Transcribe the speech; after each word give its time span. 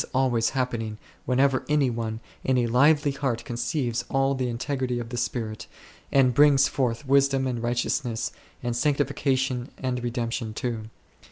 This 0.01 0.07
is 0.07 0.11
always 0.15 0.49
happening 0.49 0.97
whenever 1.27 1.63
any 1.69 1.91
one 1.91 2.21
in 2.43 2.57
a 2.57 2.65
lively 2.65 3.11
heart 3.11 3.45
conceives 3.45 4.03
all 4.09 4.33
the 4.33 4.47
integrity 4.49 4.97
of 4.97 5.09
the 5.09 5.17
Spirit, 5.17 5.67
and 6.11 6.33
brings 6.33 6.67
forth 6.67 7.07
wisdom 7.07 7.45
and 7.45 7.61
righteousness, 7.61 8.31
and 8.63 8.75
sanctification 8.75 9.69
and 9.77 10.03
redemption 10.03 10.55
too. 10.55 10.89